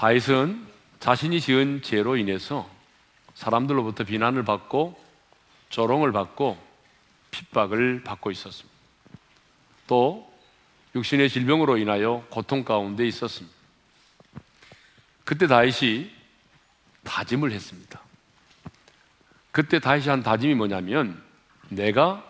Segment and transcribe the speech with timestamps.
[0.00, 0.66] 다윗은
[0.98, 2.66] 자신이 지은 죄로 인해서
[3.34, 4.98] 사람들로부터 비난을 받고
[5.68, 6.56] 조롱을 받고
[7.30, 8.74] 핍박을 받고 있었습니다.
[9.86, 10.32] 또
[10.94, 13.54] 육신의 질병으로 인하여 고통 가운데 있었습니다.
[15.24, 16.10] 그때 다윗이
[17.04, 18.00] 다짐을 했습니다.
[19.52, 21.22] 그때 다윗이 한 다짐이 뭐냐면
[21.68, 22.24] 내가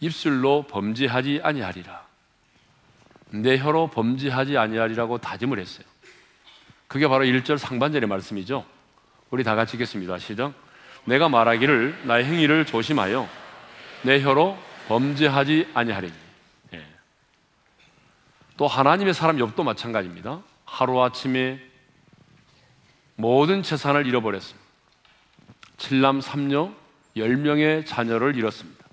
[0.00, 2.06] 입술로 범죄하지 아니하리라.
[3.30, 5.89] 내 혀로 범죄하지 아니하리라고 다짐을 했어요.
[6.90, 8.66] 그게 바로 1절 상반절의 말씀이죠.
[9.30, 10.18] 우리 다 같이 읽겠습니다.
[10.18, 10.52] 시작.
[11.04, 13.28] 내가 말하기를 나의 행위를 조심하여
[14.02, 14.58] 내 혀로
[14.88, 16.12] 범죄하지 아니하리니.
[16.74, 16.84] 예.
[18.56, 20.42] 또 하나님의 사람 욥도 마찬가지입니다.
[20.64, 21.60] 하루아침에
[23.14, 24.68] 모든 재산을 잃어버렸습니다.
[25.76, 26.72] 칠남 삼녀
[27.16, 28.84] 10명의 자녀를 잃었습니다.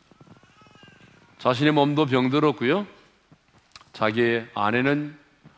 [1.40, 2.86] 자신의 몸도 병들었고요.
[3.94, 5.18] 자기의 아내는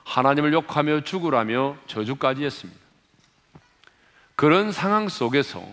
[0.09, 2.81] 하나님을 욕하며 죽으라며 저주까지 했습니다.
[4.35, 5.63] 그런 상황 속에서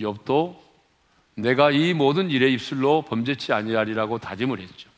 [0.00, 0.56] 욥도
[1.34, 4.88] 내가 이 모든 일의 입술로 범죄치 아니하리라고 다짐을 했죠.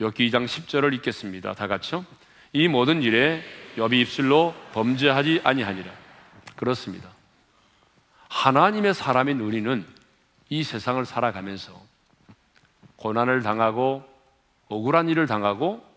[0.00, 1.52] 욥기 2장 10절을 읽겠습니다.
[1.52, 2.06] 다 같이요.
[2.54, 3.42] 이 모든 일에
[3.76, 5.92] 욥이 입술로 범죄하지 아니하니라.
[6.56, 7.10] 그렇습니다.
[8.28, 9.86] 하나님의 사람인 우리는
[10.48, 11.78] 이 세상을 살아가면서
[12.96, 14.08] 고난을 당하고
[14.68, 15.91] 억울한 일을 당하고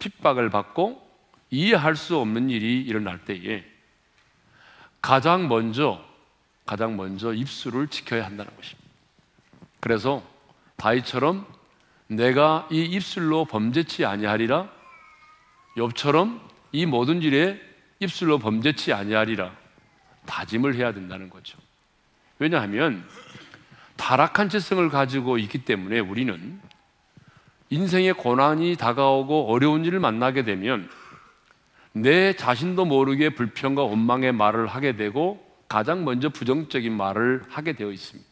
[0.00, 1.08] 핍박을 받고
[1.50, 3.64] 이해할 수 없는 일이 일어날 때에
[5.00, 6.04] 가장 먼저
[6.66, 8.90] 가장 먼저 입술을 지켜야 한다는 것입니다.
[9.80, 10.22] 그래서
[10.76, 11.46] 다이처럼
[12.06, 14.68] 내가 이 입술로 범죄치 아니하리라
[15.76, 16.40] 욥처럼
[16.72, 17.60] 이 모든 일에
[18.00, 19.52] 입술로 범죄치 아니하리라
[20.26, 21.58] 다짐을 해야 된다는 거죠.
[22.38, 23.06] 왜냐하면
[23.96, 26.60] 타락한 지성을 가지고 있기 때문에 우리는
[27.70, 30.90] 인생의 고난이 다가오고 어려운 일을 만나게 되면
[31.92, 38.28] 내 자신도 모르게 불평과 원망의 말을 하게 되고 가장 먼저 부정적인 말을 하게 되어 있습니다.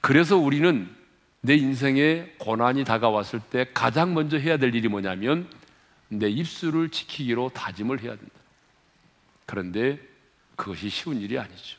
[0.00, 0.94] 그래서 우리는
[1.40, 5.48] 내 인생에 고난이 다가왔을 때 가장 먼저 해야 될 일이 뭐냐면
[6.08, 8.34] 내 입술을 지키기로 다짐을 해야 된다.
[9.46, 9.98] 그런데
[10.54, 11.78] 그것이 쉬운 일이 아니죠.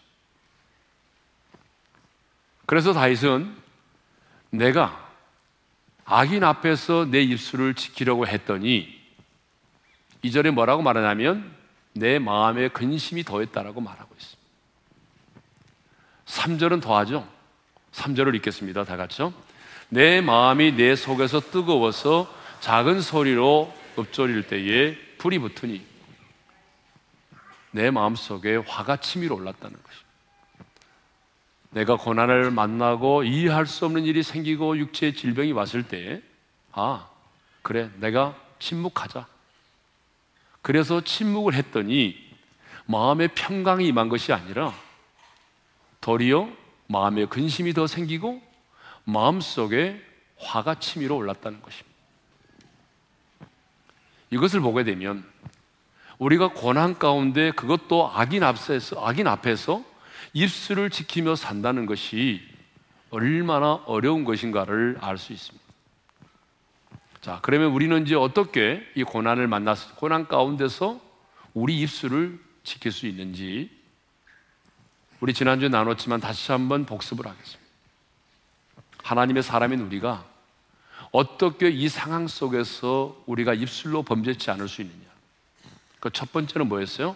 [2.65, 3.55] 그래서 다윗은
[4.49, 5.06] 내가
[6.09, 8.97] 악인 앞에서 내 입술을 지키려고 했더니
[10.21, 11.53] 이절에 뭐라고 말하냐면
[11.93, 14.47] 내 마음에 근심이 더했다라고 말하고 있습니다.
[16.25, 17.27] 3절은 더하죠.
[17.91, 18.85] 3절을 읽겠습니다.
[18.85, 19.33] 다 같이요.
[19.89, 25.85] 내 마음이 내 속에서 뜨거워서 작은 소리로 읊조릴 때에 불이 붙으니
[27.71, 30.06] 내 마음 속에 화가 치밀어 올랐다는 것입니다.
[31.77, 36.23] 내가 고난을 만나고 이해할 수 없는 일이 생기고 육체의 질병이 왔을 때,
[36.71, 37.07] 아,
[37.61, 39.27] 그래, 내가 침묵하자.
[40.63, 42.17] 그래서 침묵을 했더니
[42.87, 44.73] 마음의 평강이 임한 것이 아니라
[46.01, 46.49] 도리어
[46.87, 48.41] 마음의 근심이 더 생기고
[49.03, 50.01] 마음 속에
[50.39, 51.95] 화가 치밀어 올랐다는 것입니다.
[54.31, 55.23] 이것을 보게 되면
[56.17, 59.83] 우리가 고난 가운데 그것도 악인 앞에서 악인 앞에서
[60.37, 62.41] 입술을 지키며 산다는 것이
[63.09, 65.65] 얼마나 어려운 것인가를 알 수 있습니다.
[67.21, 71.01] 자, 그러면 우리는 이제 어떻게 이 고난을 만났을 고난 가운데서
[71.55, 73.71] 우리 입술을 지킬 수 있는지
[75.21, 77.71] 우리 지난주에 나눴지만 다시 한번 복습을 하겠습니다.
[79.03, 80.23] 하나님의 사람인 우리가
[81.11, 85.07] 어떻게 이 상황 속에서 우리가 입술로 범죄치 않을 수 있느냐?
[85.99, 87.15] 그 첫 번째는 뭐였어요?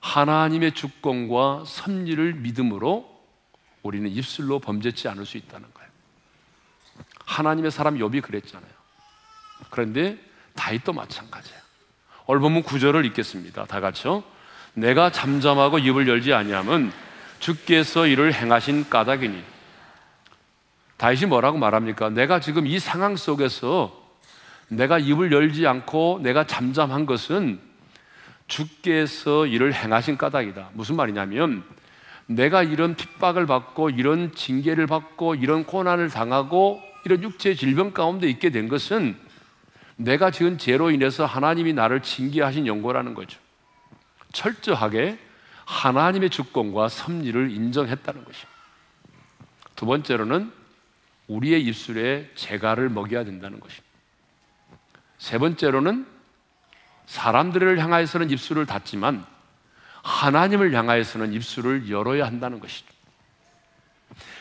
[0.00, 3.18] 하나님의 주권과 섭리를 믿음으로
[3.82, 5.90] 우리는 입술로 범죄치 않을 수 있다는 거예요.
[7.24, 8.70] 하나님의 사람 욥이 그랬잖아요.
[9.70, 10.18] 그런데
[10.54, 11.60] 다윗도 마찬가지예요.
[12.26, 13.66] 오늘 본문 9절을 읽겠습니다.
[13.66, 14.22] 다 같이요.
[14.74, 16.92] 내가 잠잠하고 입을 열지 아니함은
[17.38, 19.42] 주께서 이를 행하신 까닭이니
[20.96, 22.10] 다윗이 뭐라고 말합니까?
[22.10, 23.96] 내가 지금 이 상황 속에서
[24.68, 27.60] 내가 입을 열지 않고 내가 잠잠한 것은
[28.48, 30.70] 주께서 이를 행하신 까닭이다.
[30.72, 31.62] 무슨 말이냐면
[32.26, 38.50] 내가 이런 핍박을 받고 이런 징계를 받고 이런 고난을 당하고 이런 육체 질병 가운데 있게
[38.50, 39.16] 된 것은
[39.96, 43.38] 내가 지은 죄로 인해서 하나님이 나를 징계하신 연고라는 거죠.
[44.32, 45.18] 철저하게
[45.64, 48.58] 하나님의 주권과 섭리를 인정했다는 것입니다.
[49.74, 50.52] 두 번째로는
[51.28, 53.86] 우리의 입술에 재갈을 먹여야 된다는 것입니다.
[55.18, 56.06] 세 번째로는
[57.08, 59.24] 사람들을 향하여서는 입술을 닫지만
[60.02, 62.86] 하나님을 향하여서는 입술을 열어야 한다는 것이죠.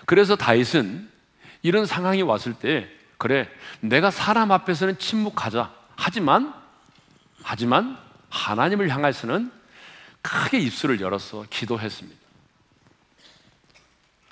[0.06, 1.10] 그래서 다윗은
[1.64, 3.50] 이런 상황이 왔을 때 그래
[3.80, 6.54] 내가 사람 앞에서는 침묵하자 하지만
[7.42, 7.98] 하지만
[8.30, 9.52] 하나님을 향해서는
[10.22, 12.20] 크게 입술을 열어서 기도했습니다.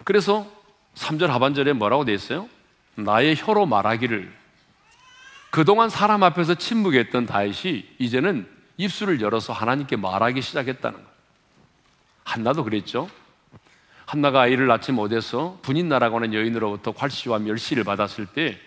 [0.04, 0.46] 그래서
[0.96, 2.50] 3절 하반절에 뭐라고 되어 있어요?
[2.96, 4.45] 나의 혀로 말하기를
[5.56, 11.10] 그동안 사람 앞에서 침묵했던 다윗이 이제는 입술을 열어서 하나님께 말하기 시작했다는 거예요.
[12.26, 13.10] 한나도 그랬죠.
[14.06, 18.60] 한나가 아이를 낳지 못해서 분인 나라고 하는 여인으로부터 괄시와 멸시를 받았을 때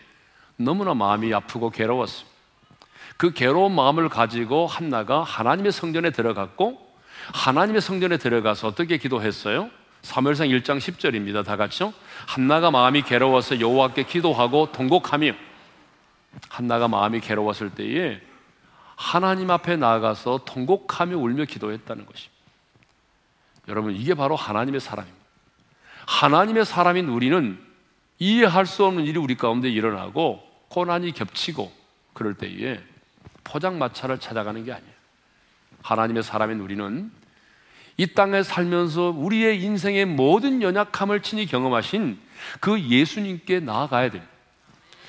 [0.56, 2.26] 너무나 마음이 아프고 괴로웠어요.
[3.18, 6.90] 그 괴로운 마음을 가지고 한나가 하나님의 성전에 들어갔고
[7.34, 9.68] 하나님의 성전에 들어가서 어떻게 기도했어요?
[10.00, 11.44] 사무엘상 1장 10절입니다.
[11.44, 11.92] 다 같이요.
[12.26, 15.47] 한나가 마음이 괴로워서 여호와께 기도하고 통곡하며
[16.48, 18.20] 한나가 마음이 괴로웠을 때에
[18.96, 22.38] 하나님 앞에 나아가서 통곡하며 울며 기도했다는 것입니다.
[23.68, 25.18] 여러분 이게 바로 하나님의 사람입니다.
[26.06, 27.58] 하나님의 사람인 우리는
[28.18, 31.70] 이해할 수 없는 일이 우리 가운데 일어나고 고난이 겹치고
[32.12, 32.80] 그럴 때에
[33.44, 34.92] 포장마차를 찾아가는 게 아니에요.
[35.82, 37.12] 하나님의 사람인 우리는
[37.96, 42.18] 이 땅에 살면서 우리의 인생의 모든 연약함을 친히 경험하신
[42.60, 44.32] 그 예수님께 나아가야 됩니다.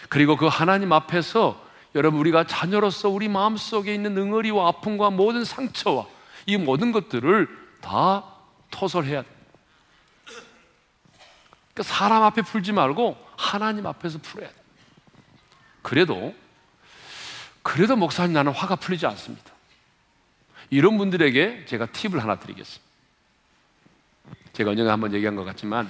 [0.10, 1.64] 그리고 그 하나님 앞에서
[1.96, 6.08] 여러분 우리가 자녀로서 우리 마음속에 있는 응어리와 아픔과 모든 상처와
[6.46, 7.48] 이 모든 것들을
[7.82, 8.26] 다
[8.72, 9.28] 토설해야 돼.
[11.74, 14.56] 그러니까 사람 앞에 풀지 말고 하나님 앞에서 풀어야 돼.
[15.82, 16.36] 그래도
[17.62, 19.52] 그래도 목사님 나는 화가 풀리지 않습니다.
[20.70, 22.90] 이런 분들에게 제가 팁을 하나 드리겠습니다.
[24.54, 25.90] 제가 언젠가 한번 얘기한 것 같지만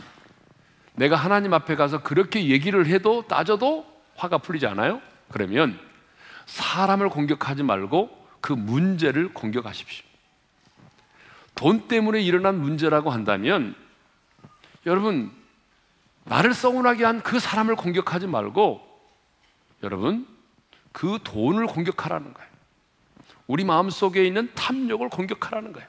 [0.94, 5.02] 내가 하나님 앞에 가서 그렇게 얘기를 해도 따져도 화가 풀리지 않아요?
[5.32, 5.80] 그러면
[6.46, 8.10] 사람을 공격하지 말고
[8.42, 10.06] 그 문제를 공격하십시오.
[11.56, 13.76] 돈 때문에 일어난 문제라고 한다면
[14.86, 15.32] 여러분
[16.26, 18.82] 나를 서운하게 한 그 사람을 공격하지 말고
[19.84, 20.28] 여러분
[20.92, 22.50] 그 돈을 공격하라는 거예요.
[23.48, 25.88] 우리 마음 속에 있는 탐욕을 공격하라는 거예요.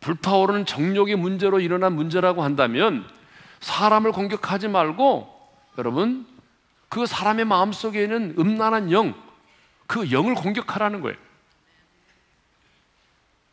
[0.00, 3.04] 불타오르는 정욕의 문제로 일어난 문제라고 한다면
[3.60, 5.38] 사람을 공격하지 말고
[5.78, 6.26] 여러분
[6.90, 9.14] 그 사람의 마음 속에 있는 음란한 영,
[9.86, 11.16] 그 영을 공격하라는 거예요.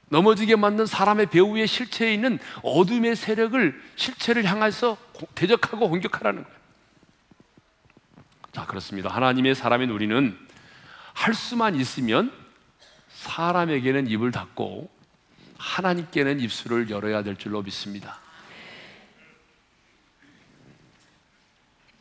[0.10, 4.98] 넘어지게 만든 사람의 배후의 실체에 있는 어둠의 세력을 실체를 향해서
[5.36, 6.58] 대적하고 공격하라는 거예요.
[8.54, 9.10] 자, 그렇습니다.
[9.10, 10.36] 하나님의 사람인 우리는
[11.14, 12.32] 할 수만 있으면
[13.10, 14.90] 사람에게는 입을 닫고
[15.60, 18.20] 하나님께는 입술을 열어야 될 줄로 믿습니다.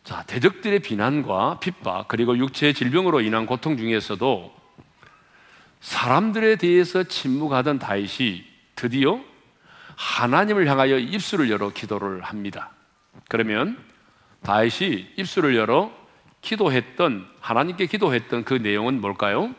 [0.07, 4.55] 자, 대적들의 비난과 핍박, 그리고 육체의 질병으로 인한 고통 중에서도
[5.81, 8.45] 사람들에 대해서 침묵하던 다윗이
[8.77, 9.19] 드디어
[9.97, 12.71] 하나님을 향하여 입술을 열어 기도를 합니다.
[13.29, 13.79] 그러면
[14.45, 15.91] 다윗이 입술을 열어
[16.41, 19.53] 기도했던 하나님께 기도했던 그 내용은 뭘까요?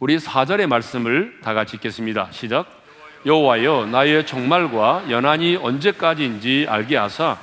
[0.00, 2.32] 우리 4절의 말씀을 다 같이 읽겠습니다.
[2.32, 2.66] 시작.
[3.24, 7.38] 여호와여 나의 종말과 연한이 언제까지인지 알게 하사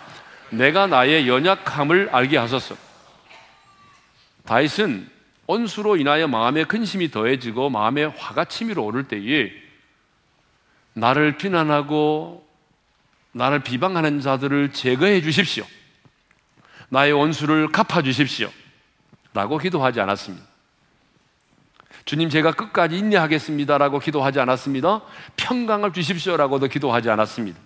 [0.49, 2.75] 내가 나의 연약함을 알게 하소서.
[4.45, 5.09] 다윗은
[5.45, 9.51] 온수로 인하여 마음의 근심이 더해지고 마음의 화가 치밀어 오를 때에
[10.93, 12.45] 나를 비난하고
[13.31, 15.65] 나를 비방하는 자들을 제거해 주십시오.
[16.89, 18.49] 나의 원수를 갚아 주십시오.
[19.33, 20.45] 라고 기도하지 않았습니다.
[22.05, 25.01] 주님 제가 끝까지 인내하겠습니다라고 기도하지 않았습니다.
[25.35, 27.59] 평강을 주십시오라고도 기도하지 않았습니다.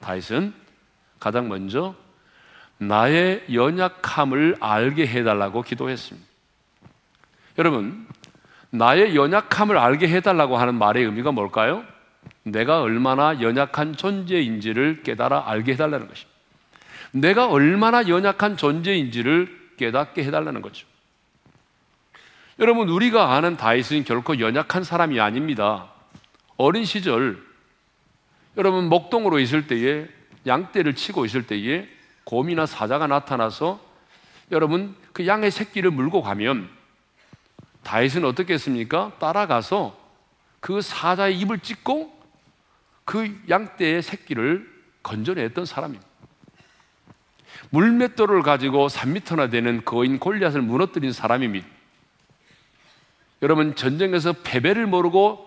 [0.00, 0.54] 다윗은
[1.18, 1.94] 가장 먼저
[2.78, 6.28] 나의 연약함을 알게 해달라고 기도했습니다.
[7.58, 8.06] 여러분,
[8.70, 11.84] 나의 연약함을 알게 해달라고 하는 말의 의미가 뭘까요?
[12.44, 16.38] 내가 얼마나 연약한 존재인지를 깨달아 알게 해달라는 것입니다.
[17.10, 20.86] 내가 얼마나 연약한 존재인지를 깨닫게 해달라는 거죠.
[22.58, 25.88] 여러분, 우리가 아는 다윗은 결코 연약한 사람이 아닙니다.
[26.56, 27.40] 어린 시절,
[28.56, 30.08] 여러분, 목동으로 있을 때에,
[30.46, 31.88] 양떼를 치고 있을 때에
[32.24, 33.80] 곰이나 사자가 나타나서
[34.50, 36.68] 여러분, 그 양의 새끼를 물고 가면
[37.82, 39.12] 다윗은 어떻게 했습니까?
[39.18, 39.98] 따라가서
[40.60, 42.16] 그 사자의 입을 찢고
[43.04, 44.70] 그 양떼의 새끼를
[45.02, 46.06] 건져냈던 사람입니다.
[47.70, 51.66] 물맷돌을 가지고 3미터나 되는 거인 골리앗을 무너뜨린 사람입니다.
[53.42, 55.46] 여러분 전쟁에서 패배를 모르고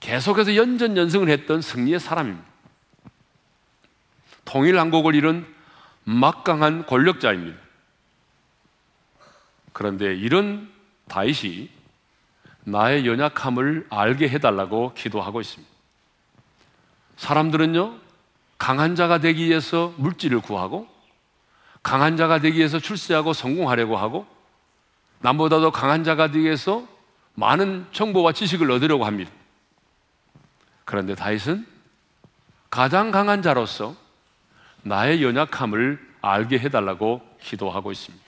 [0.00, 2.46] 계속해서 연전 연승을 했던 승리의 사람입니다.
[4.48, 5.46] 통일한국을 이룬
[6.04, 7.58] 막강한 권력자입니다.
[9.74, 10.72] 그런데 이런
[11.06, 11.68] 다윗이
[12.64, 15.70] 나의 연약함을 알게 해달라고 기도하고 있습니다.
[17.18, 17.98] 사람들은요,
[18.56, 20.88] 강한 자가 되기 위해서 물질을 구하고,
[21.82, 24.26] 강한 자가 되기 위해서 출세하고 성공하려고 하고,
[25.20, 26.86] 남보다도 강한 자가 되기 위해서
[27.34, 29.30] 많은 정보와 지식을 얻으려고 합니다.
[30.86, 31.66] 그런데 다윗은
[32.70, 34.07] 가장 강한 자로서
[34.88, 38.24] 나의 연약함을 알게 해달라고 기도하고 있습니다.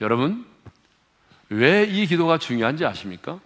[0.00, 0.44] 여러분,
[1.48, 3.38] 왜 이 기도가 중요한지 아십니까?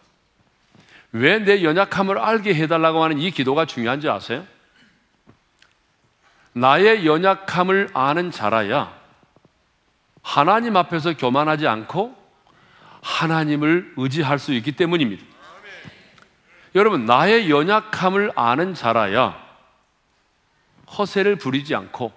[1.12, 4.46] 왜 내 연약함을 알게 해달라고 하는 이 기도가 중요한지 아세요?
[6.52, 8.92] 나의 연약함을 아는 자라야
[10.22, 12.16] 하나님 앞에서 교만하지 않고
[13.02, 15.24] 하나님을 의지할 수 있기 때문입니다.
[16.74, 19.49] 여러분, 나의 연약함을 아는 자라야
[20.98, 22.12] 허세를 부리지 않고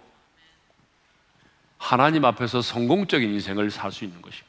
[1.78, 4.48] 하나님 앞에서 성공적인 인생을 살 수 있는 것입니다.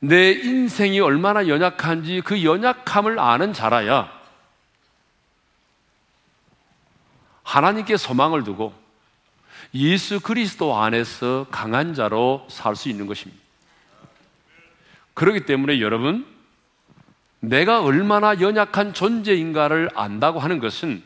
[0.00, 4.12] 내 인생이 얼마나 연약한지 그 연약함을 아는 자라야
[7.42, 8.74] 하나님께 소망을 두고
[9.74, 13.42] 예수 그리스도 안에서 강한 자로 살 수 있는 것입니다.
[15.14, 16.26] 그렇기 때문에 여러분,
[17.40, 21.02] 내가 얼마나 연약한 존재인가를 안다고 하는 것은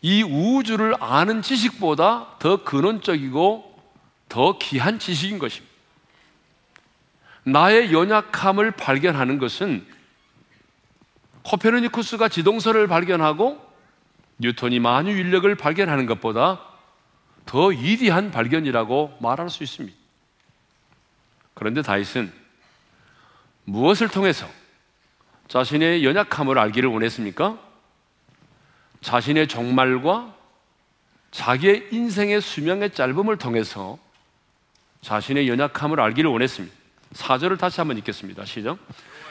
[0.00, 3.78] 이 우주를 아는 지식보다 더 근원적이고
[4.28, 5.74] 더 귀한 지식인 것입니다.
[7.44, 9.86] 나의 연약함을 발견하는 것은
[11.42, 13.66] 코페르니쿠스가 지동설을 발견하고
[14.38, 16.60] 뉴턴이 만유 인력을 발견하는 것보다
[17.46, 19.96] 더 위대한 발견이라고 말할 수 있습니다.
[21.54, 22.32] 그런데 다윗은
[23.64, 24.48] 무엇을 통해서
[25.48, 27.67] 자신의 연약함을 알기를 원했습니까?
[29.00, 30.34] 자신의 종말과
[31.30, 33.98] 자기의 인생의 수명의 짧음을 통해서
[35.02, 36.74] 자신의 연약함을 알기를 원했습니다.
[37.12, 38.44] 사절을 다시 한번 읽겠습니다.
[38.44, 38.78] 시작.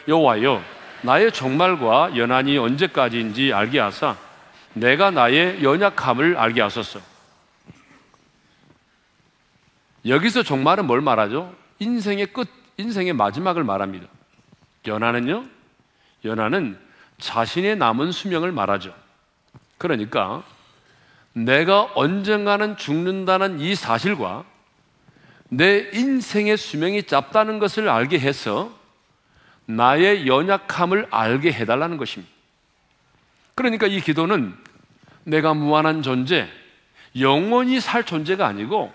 [0.08, 0.64] 여호와여,
[1.02, 4.16] 나의 종말과 연한이 언제까지인지 알게 하사
[4.74, 7.00] 내가 나의 연약함을 알게 하소서.
[10.06, 11.54] 여기서 종말은 뭘 말하죠?
[11.80, 12.48] 인생의 끝,
[12.78, 14.08] 인생의 마지막을 말합니다.
[14.86, 15.46] 연하는요?
[16.24, 16.80] 연하는
[17.20, 18.94] 자신의 남은 수명을 말하죠.
[19.78, 20.44] 그러니까
[21.34, 24.44] 내가 언젠가는 죽는다는 이 사실과
[25.50, 28.72] 내 인생의 수명이 짧다는 것을 알게 해서
[29.66, 32.34] 나의 연약함을 알게 해달라는 것입니다.
[33.56, 34.56] 그러니까 이 기도는
[35.24, 36.48] 내가 무한한 존재,
[37.20, 38.94] 영원히 살 존재가 아니고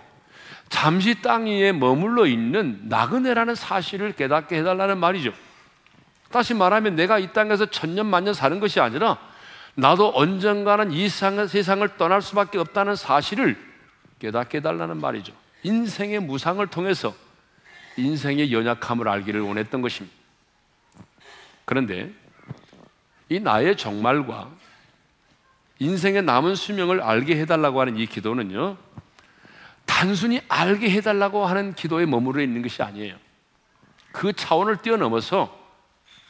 [0.69, 5.33] 잠시 땅 위에 머물러 있는 나그네라는 사실을 깨닫게 해달라는 말이죠.
[6.31, 9.19] 다시 말하면 내가 이 땅에서 천년 만년 사는 것이 아니라
[9.75, 13.57] 나도 언젠가는 이 세상을 떠날 수밖에 없다는 사실을
[14.19, 15.33] 깨닫게 해달라는 말이죠.
[15.63, 17.15] 인생의 무상을 통해서
[17.97, 20.17] 인생의 연약함을 알기를 원했던 것입니다.
[21.65, 22.13] 그런데
[23.29, 24.51] 이 나의 정말과
[25.79, 28.77] 인생의 남은 수명을 알게 해달라고 하는 이 기도는요,
[29.85, 33.17] 단순히 알게 해달라고 하는 기도에 머무르 있는 것이 아니에요.
[34.13, 35.59] 그 차원을 뛰어넘어서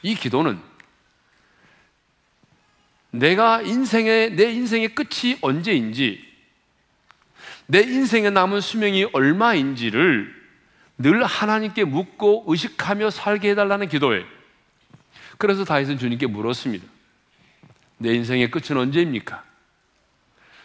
[0.03, 0.61] 이 기도는
[3.13, 6.33] 내가 인생의, 내 인생의 끝이 언제인지
[7.67, 10.43] 내 인생에 남은 수명이 얼마인지를
[10.99, 14.25] 늘 하나님께 묻고 의식하며 살게 해달라는 기도예요.
[15.39, 16.87] 그래서 다윗은 주님께 물었습니다.
[17.99, 19.45] 내 인생의 끝은 언제입니까?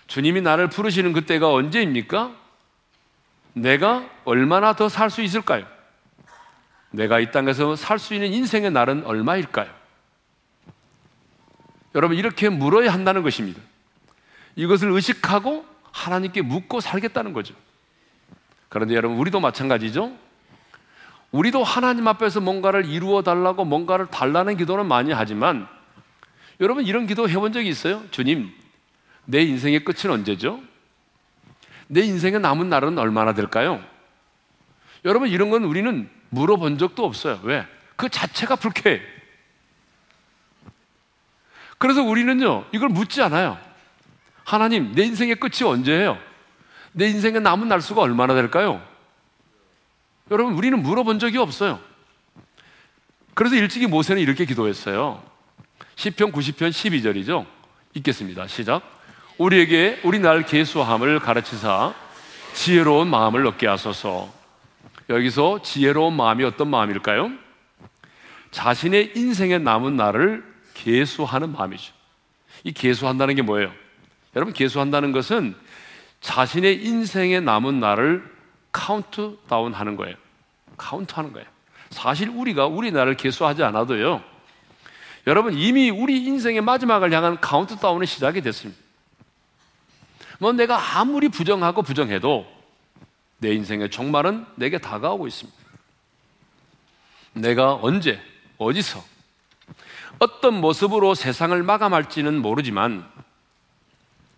[0.08, 2.36] 주님이 나를 부르시는 그때가 언제입니까?
[3.54, 5.66] 내가 얼마나 더 살 수 있을까요?
[6.92, 9.70] 내가 이 땅에서 살 수 있는 인생의 날은 얼마일까요?
[11.98, 13.60] 여러분, 이렇게 물어야 한다는 것입니다.
[14.56, 17.56] 이것을 의식하고 하나님께 묻고 살겠다는 거죠.
[18.70, 20.16] 그런데 여러분, 우리도 마찬가지죠?
[21.32, 25.68] 우리도 하나님 앞에서 뭔가를 이루어 달라고 뭔가를 달라는 기도는 많이 하지만
[26.60, 28.04] 여러분, 이런 기도 해본 적이 있어요?
[28.12, 28.52] 주님,
[29.26, 30.62] 내 인생의 끝은 언제죠?
[31.88, 33.84] 내 인생의 남은 날은 얼마나 될까요?
[35.04, 37.40] 여러분, 이런 건 우리는 물어본 적도 없어요.
[37.42, 37.66] 왜?
[37.96, 39.17] 그 자체가 불쾌해.
[41.78, 43.58] 그래서 우리는요, 이걸 묻지 않아요.
[44.44, 46.18] 하나님, 내 인생의 끝이 언제예요?
[46.92, 48.82] 내 인생의 남은 날수가 얼마나 될까요?
[50.32, 51.80] 여러분, 우리는 물어본 적이 없어요.
[53.34, 55.22] 그래서 일찍이 모세는 이렇게 기도했어요.
[55.96, 57.46] 10편 90편 12절이죠.
[57.94, 58.48] 읽겠습니다.
[58.48, 58.82] 시작.
[59.38, 61.94] 우리에게 우리 날 계수함을 가르치사
[62.54, 64.34] 지혜로운 마음을 얻게 하소서.
[65.10, 67.32] 여기서 지혜로운 마음이 어떤 마음일까요?
[68.52, 70.44] 자신의 인생의 남은 날을
[70.78, 71.94] 계수하는 마음이죠.
[72.64, 73.72] 이 계수한다는 게 뭐예요?
[74.36, 75.56] 여러분, 계수한다는 것은
[76.22, 78.24] 자신의 인생의 남은 날을
[78.72, 80.16] 카운트 다운 하는 거예요.
[80.78, 81.48] 카운트 하는 거예요.
[81.90, 84.24] 사실 우리가 우리 날을 계수하지 않아도요.
[85.26, 88.80] 여러분, 이미 우리 인생의 마지막을 향한 카운트 다운이 시작이 됐습니다.
[90.40, 92.46] 뭐 내가 아무리 부정하고 부정해도
[93.40, 95.58] 내 인생의 종말은 내게 다가오고 있습니다.
[97.34, 98.22] 내가 언제
[98.58, 99.17] 어디서
[100.20, 103.08] 어떤 모습으로 세상을 마감할지는 모르지만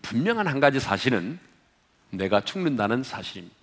[0.02, 1.40] 분명한 한 가지 사실은
[2.10, 3.56] 내가 죽는다는 사실입니다.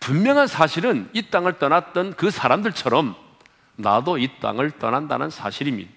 [0.00, 3.16] 분명한 사실은 이 땅을 떠났던 그 사람들처럼
[3.76, 5.90] 나도 이 땅을 떠난다는 사실입니다.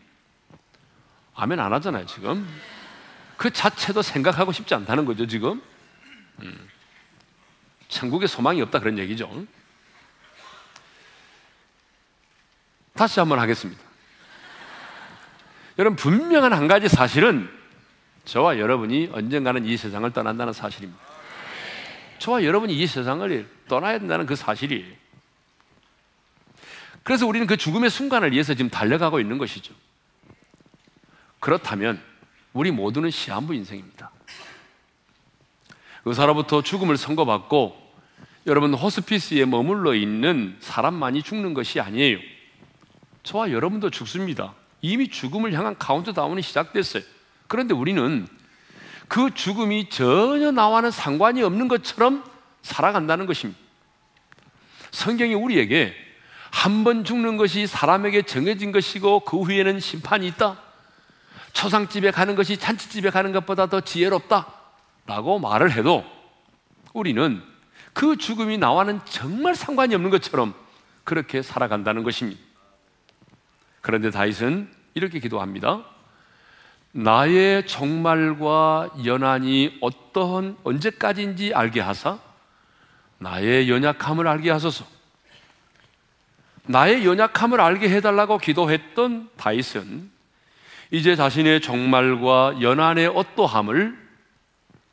[1.36, 2.48] 아멘 안 하잖아요, 지금.
[3.38, 5.62] 그 자체도 생각하고 싶지 않다는 거죠, 지금.
[6.42, 6.70] 음.
[7.88, 9.46] 천국에 소망이 없다 그런 얘기죠.
[12.94, 13.87] 다시 한번 하겠습니다.
[15.78, 17.50] 여러분, 분명한 한 가지 사실은
[18.26, 21.02] 저와 여러분이 언젠가는 이 세상을 떠난다는 사실입니다.
[22.20, 24.96] 저와 여러분이 이 세상을 떠나야 된다는 그 사실이에요.
[27.04, 29.74] 그래서 우리는 그 죽음의 순간을 위해서 지금 달려가고 있는 것이죠.
[31.40, 32.02] 그렇다면
[32.52, 34.12] 우리 모두는 시한부 인생입니다.
[36.04, 37.88] 의사로부터 죽음을 선고받고
[38.48, 42.18] 여러분 호스피스에 머물러 있는 사람만이 죽는 것이 아니에요.
[43.24, 44.54] 저와 여러분도 죽습니다.
[44.82, 47.04] 이미 죽음을 향한 카운트다운이 시작됐어요.
[47.48, 48.28] 그런데 우리는
[49.08, 52.24] 그 죽음이 전혀 나와는 상관이 없는 것처럼
[52.62, 53.60] 살아간다는 것입니다.
[54.92, 55.94] 성경이 우리에게
[56.52, 60.60] 한 번 죽는 것이 사람에게 정해진 것이고 그 후에는 심판이 있다.
[61.54, 64.48] 초상집에 가는 것이 잔치집에 가는 것보다 더 지혜롭다.
[65.06, 66.04] 라고 말을 해도
[66.94, 67.42] 우리는
[67.94, 70.54] 그 죽음이 나와는 정말 상관이 없는 것처럼
[71.04, 72.42] 그렇게 살아간다는 것입니다.
[73.88, 75.82] 그런데 다윗은 이렇게 기도합니다.
[76.92, 82.20] 나의 종말과 연한이 어떠한 언제까지인지 알게 하사
[83.18, 84.86] 나의 연약함을 알게 하소서.
[86.66, 90.12] 나의 연약함을 알게 해달라고 기도했던 다윗은
[90.92, 93.98] 이제 자신의 종말과 연한의 어떠함을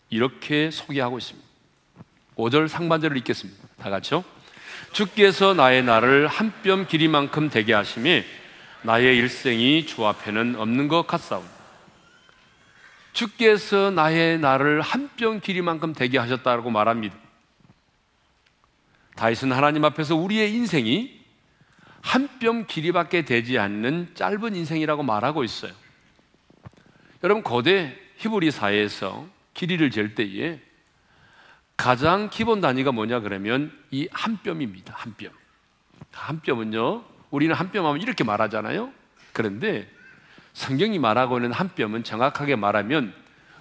[0.08, 1.48] 이렇게 소개하고 있습니다.
[2.36, 3.60] 5절 상반절을 읽겠습니다.
[3.76, 4.22] 다 같이요.
[4.92, 8.24] 주께서 나의 날을 한뼘 길이만큼 되게 하심에
[8.84, 11.48] 나의 일생이 주 앞에는 없는 것 같사오니
[13.14, 17.16] 주께서 나의 날을 한뼘 길이만큼 되게 하셨다고 말합니다.
[19.16, 21.22] 다윗은 하나님 앞에서 우리의 인생이
[22.02, 25.72] 한 뼘 길이밖에 되지 않는 짧은 인생이라고 말하고 있어요.
[27.22, 30.60] 여러분 고대 히브리 사회에서 길이를 잴 때에
[31.78, 34.92] 가장 기본 단위가 뭐냐 그러면 이 한 뼘입니다.
[34.94, 35.32] 한 뼘.
[36.12, 37.13] 한 뼘은요.
[37.34, 38.92] 우리는 한 뼘 하면 이렇게 말하잖아요.
[39.32, 39.90] 그런데
[40.52, 43.12] 성경이 말하고 있는 한 뼘은 정확하게 말하면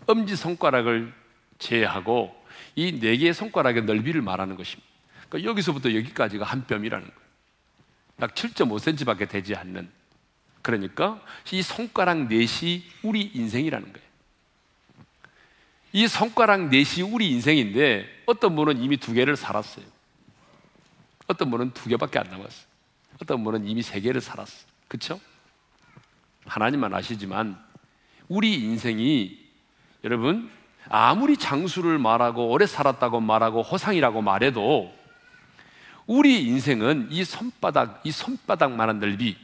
[0.06, 1.12] 엄지 손가락을
[1.58, 2.36] 제하고
[2.76, 4.88] 이 네 개의 손가락의 넓이를 말하는 것입니다.
[5.30, 7.20] 그러니까 여기서부터 여기까지가 한 뼘이라는 거예요.
[8.22, 9.90] 약 7.5cm밖에 되지 않는.
[10.62, 11.20] 그러니까
[11.52, 14.08] 이 손가락 넷이 우리 인생이라는 거예요.
[15.94, 19.86] 이 손가락 넷이 우리 인생인데 어떤 분은 이미 두 개를 살았어요.
[21.26, 22.73] 어떤 분은 두 개밖에 안 남았어요.
[23.22, 24.66] 어떤 분은 이미 세 개를 살았어요.
[24.88, 25.20] 그렇죠?
[26.46, 27.58] 하나님만 아시지만
[28.28, 29.40] 우리 인생이
[30.04, 30.50] 여러분
[30.90, 34.94] 아무리 장수를 말하고 오래 살았다고 말하고 호상이라고 말해도
[36.06, 39.38] 우리 인생은 이 손바닥 이 손바닥만한 넓이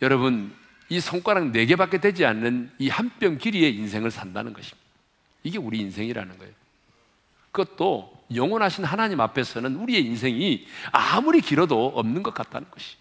[0.00, 0.54] 여러분
[0.88, 4.78] 이 손가락 네 개밖에 되지 않는 이 한 뼘 길이의 인생을 산다는 것입니다.
[5.42, 6.52] 이게 우리 인생이라는 거예요.
[7.50, 12.96] 그것도 영원하신 하나님 앞에서는 우리의 인생이 아무리 길어도 없는 것 같다는 것이.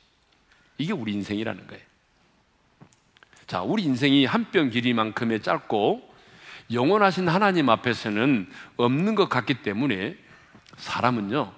[0.78, 1.84] 이게 우리 인생이라는 거예요.
[3.48, 6.10] 자, 우리 인생이 한 뼘 길이만큼의 짧고
[6.72, 10.16] 영원하신 하나님 앞에서는 없는 것 같기 때문에
[10.78, 11.54] 사람은요,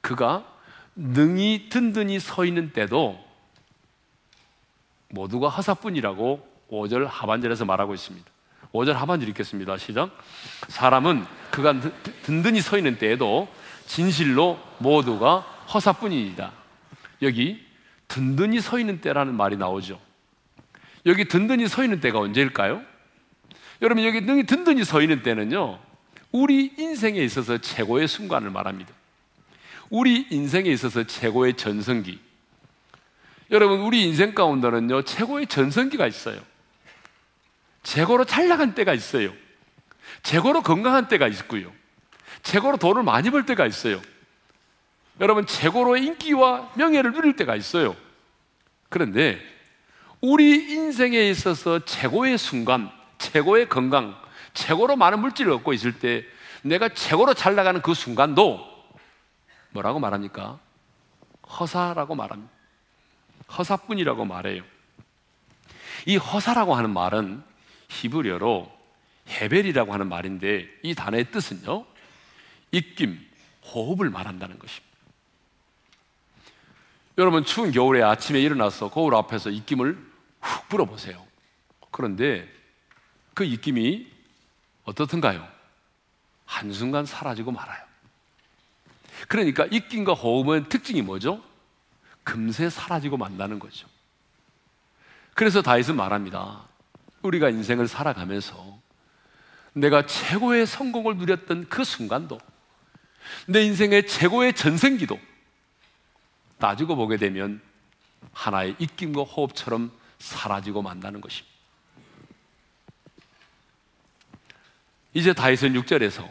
[0.00, 0.46] 그가
[0.94, 3.22] 능히 든든히 서 있는 때도
[5.10, 8.35] 모두가 허사뿐이라고 5절 하반절에서 말하고 있습니다.
[8.76, 9.78] 5절 하반절 읽겠습니다.
[9.78, 10.10] 시작.
[10.68, 11.74] 사람은 그가
[12.22, 13.48] 든든히 서 있는 때에도
[13.86, 15.38] 진실로 모두가
[15.72, 16.52] 허사뿐이다.
[17.22, 17.64] 여기
[18.08, 20.00] 든든히 서 있는 때라는 말이 나오죠.
[21.06, 22.82] 여기 든든히 서 있는 때가 언제일까요?
[23.82, 25.78] 여러분 여기 능히 든든히 서 있는 때는요.
[26.32, 28.92] 우리 인생에 있어서 최고의 순간을 말합니다.
[29.88, 32.18] 우리 인생에 있어서 최고의 전성기.
[33.50, 35.02] 여러분 우리 인생 가운데는요.
[35.02, 36.40] 최고의 전성기가 있어요.
[37.86, 39.32] 최고로 잘 나간 때가 있어요.
[40.24, 41.72] 최고로 건강한 때가 있고요.
[42.42, 44.02] 최고로 돈을 많이 벌 때가 있어요.
[45.20, 47.94] 여러분 최고로 인기와 명예를 누릴 때가 있어요.
[48.88, 49.40] 그런데
[50.20, 54.20] 우리 인생에 있어서 최고의 순간, 최고의 건강,
[54.52, 56.24] 최고로 많은 물질을 얻고 있을 때
[56.62, 58.66] 내가 최고로 잘 나가는 그 순간도
[59.70, 60.58] 뭐라고 말합니까?
[61.48, 62.52] 허사라고 말합니다.
[63.56, 64.64] 허사뿐이라고 말해요.
[66.04, 67.44] 이 허사라고 하는 말은
[67.88, 68.72] 히브리어로
[69.28, 71.84] 헤벨이라고 하는 말인데 이 단어의 뜻은요.
[72.72, 73.18] 입김,
[73.64, 74.86] 호흡을 말한다는 것입니다.
[77.18, 79.98] 여러분 추운 겨울에 아침에 일어나서 거울 앞에서 입김을
[80.40, 81.26] 훅 불어보세요.
[81.90, 82.46] 그런데
[83.34, 84.06] 그 입김이
[84.84, 85.46] 어떻든가요?
[86.44, 87.84] 한순간 사라지고 말아요.
[89.28, 91.42] 그러니까 입김과 호흡은 특징이 뭐죠?
[92.22, 93.88] 금세 사라지고 만다는 거죠.
[95.34, 96.64] 그래서 다윗은 말합니다.
[97.26, 98.80] 우리가 인생을 살아가면서
[99.72, 102.38] 내가 최고의 성공을 누렸던 그 순간도
[103.46, 105.18] 내 인생의 최고의 전생기도
[106.58, 107.60] 따지고 보게 되면
[108.32, 111.54] 하나의 입김과 호흡처럼 사라지고 만다는 것입니다.
[115.12, 116.28] 이제 다윗은 6절에서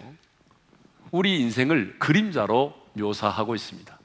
[1.12, 3.99] 우리 인생을 그림자로 묘사하고 있습니다.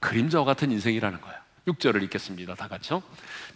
[0.00, 1.35] 그림자와 같은 인생이라는 거예요.
[1.66, 2.54] 6절을 읽겠습니다.
[2.54, 3.02] 다 같이요.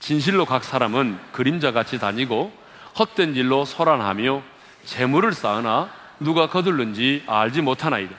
[0.01, 2.53] 진실로 각 사람은 그림자 같이 다니고
[2.99, 4.43] 헛된 일로 소란하며
[4.85, 8.15] 재물을 쌓으나 누가 거둘는지 알지 못하나이다.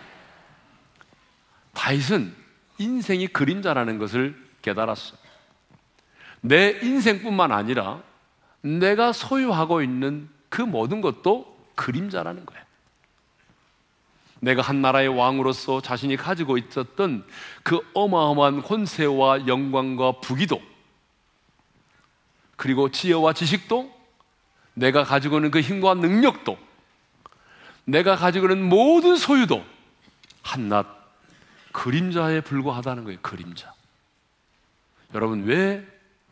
[1.73, 2.33] 다윗은
[2.77, 5.15] 인생이 그림자라는 것을 깨달았어.
[6.41, 8.01] 내 인생뿐만 아니라
[8.61, 12.63] 내가 소유하고 있는 그 모든 것도 그림자라는 거예요.
[14.41, 17.25] 내가 한 나라의 왕으로서 자신이 가지고 있었던
[17.63, 20.61] 그 어마어마한 권세와 영광과 부기도
[22.55, 23.91] 그리고 지혜와 지식도
[24.73, 26.57] 내가 가지고 있는 그 힘과 능력도
[27.85, 29.63] 내가 가지고 있는 모든 소유도
[30.41, 30.87] 한낱
[31.71, 33.19] 그림자에 불과하다는 거예요.
[33.21, 33.73] 그림자.
[35.13, 35.85] 여러분 왜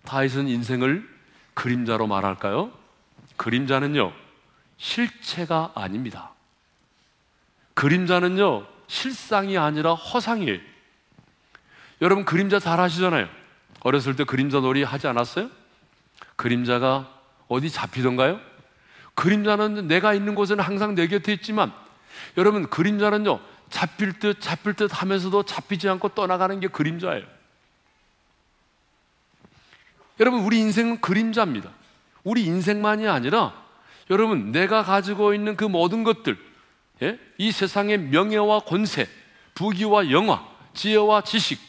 [0.04, 1.08] 다윗은 인생을
[1.54, 2.72] 그림자로 말할까요?
[3.38, 4.14] 그림자는요
[4.78, 6.34] 실체가 아닙니다.
[7.80, 10.60] 그림자는요 실상이 아니라 허상이에요.
[12.02, 13.30] 여러분 그림자 잘 하시잖아요.
[13.80, 15.50] 어렸을 때 그림자 놀이 하지 않았어요?
[16.36, 17.10] 그림자가
[17.48, 18.42] 어디 잡히던가요?
[19.16, 21.72] 그림자는 내가 있는 곳에는 항상 내 곁에 있지만
[22.38, 23.40] 여러분 그림자는요
[23.70, 27.26] 잡힐 듯 잡힐 듯 하면서도 잡히지 않고 떠나가는 게 그림자예요.
[30.20, 31.70] 여러분 우리 인생은 그림자입니다.
[32.26, 33.54] 우리 인생만이 아니라
[34.10, 36.49] 여러분 내가 가지고 있는 그 모든 것들
[37.02, 37.20] 예?
[37.38, 39.08] 이 세상의 명예와 권세,
[39.56, 41.60] 부귀와 영화, 지혜와 지식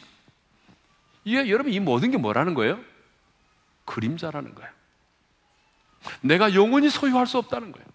[1.23, 2.79] 이게 여러분 이 모든 게 뭐라는 거예요?
[3.85, 4.71] 그림자라는 거예요.
[6.21, 7.87] 내가 영원히 소유할 수 없다는 거예요.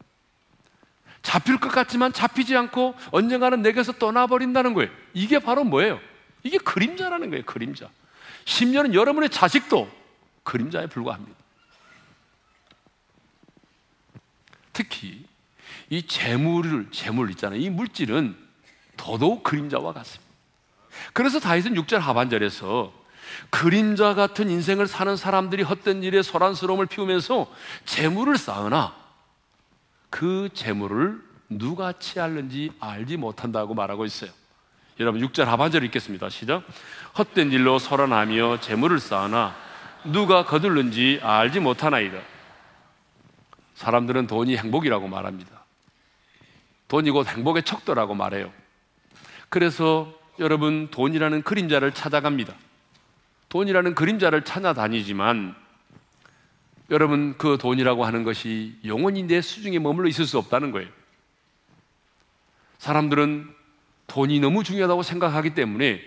[1.22, 4.90] 잡힐 것 같지만 잡히지 않고 언젠가는 내게서 떠나버린다는 거예요.
[5.12, 6.00] 이게 바로 뭐예요?
[6.44, 7.90] 이게 그림자라는 거예요, 그림자.
[8.44, 9.90] 심지어는 여러분의 자식도
[10.44, 11.36] 그림자에 불과합니다.
[14.72, 15.25] 특히
[15.90, 17.60] 이 재물을, 재물 있잖아요.
[17.60, 18.36] 이 물질은
[18.96, 20.26] 더더욱 그림자와 같습니다.
[21.12, 22.92] 그래서 다윗은 6절 하반절에서
[23.50, 27.50] 그림자 같은 인생을 사는 사람들이 헛된 일에 소란스러움을 피우면서
[27.84, 28.94] 재물을 쌓으나
[30.10, 34.30] 그 재물을 누가 취할는지 알지 못한다고 말하고 있어요.
[34.98, 36.30] 여러분 6절 하반절 읽겠습니다.
[36.30, 36.64] 시작.
[37.18, 39.54] 헛된 일로 소란하며 재물을 쌓으나
[40.04, 42.18] 누가 거둘는지 알지 못하나이다.
[43.74, 45.65] 사람들은 돈이 행복이라고 말합니다.
[46.88, 48.52] 돈이 곧 행복의 척도라고 말해요.
[49.48, 52.54] 그래서 여러분 돈이라는 그림자를 찾아갑니다.
[53.48, 55.54] 돈이라는 그림자를 찾아다니지만
[56.90, 60.88] 여러분 그 돈이라고 하는 것이 영원히 내 수중에 머물러 있을 수 없다는 거예요.
[62.78, 63.54] 사람들은
[64.06, 66.00] 돈이 너무 중요하다고 생각하기 때문에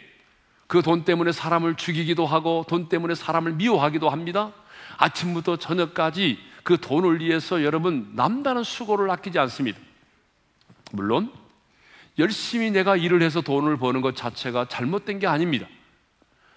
[0.69, 4.53] 그 돈 때문에 사람을 죽이기도 하고 돈 때문에 사람을 미워하기도 합니다.
[4.97, 9.79] 아침부터 저녁까지 그 돈을 위해서 여러분 남다른 수고를 아끼지 않습니다.
[10.91, 11.31] 물론
[12.17, 15.67] 열심히 내가 일을 해서 돈을 버는 것 자체가 잘못된 게 아닙니다.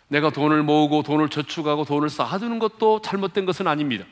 [0.08, 4.04] 내가 돈을 모으고 돈을 저축하고 돈을 쌓아두는 것도 잘못된 것은 아닙니다.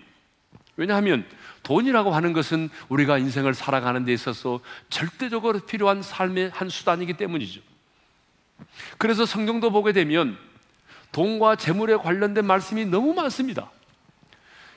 [0.77, 1.27] 왜냐하면
[1.63, 7.61] 돈이라고 하는 것은 우리가 인생을 살아가는 데 있어서 절대적으로 필요한 삶의 한 수단이기 때문이죠.
[8.97, 10.39] 그래서 성경도 보게 되면
[11.13, 13.71] 돈과 재물에 관련된 말씀이 너무 많습니다.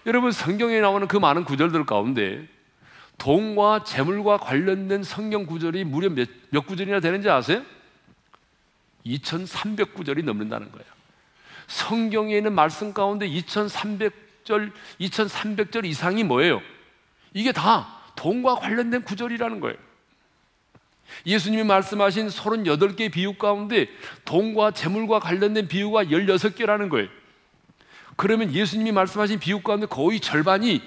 [0.05, 2.47] 여러분 성경에 나오는 그 많은 구절들 가운데
[3.17, 7.63] 돈과 재물과 관련된 성경 구절이 무려 몇, 몇 구절이나 되는지 아세요?
[9.05, 10.85] 2300구절이 넘는다는 거예요.
[11.67, 16.61] 성경에 있는 말씀 가운데 2300절, 2300절 이상이 뭐예요?
[17.33, 19.77] 이게 다 돈과 관련된 구절이라는 거예요.
[21.25, 23.87] 예수님이 말씀하신 38개 비유 가운데
[24.25, 27.09] 돈과 재물과 관련된 비유가 16개라는 거예요.
[28.15, 30.81] 그러면 예수님이 말씀하신 비유 가운데 거의 절반이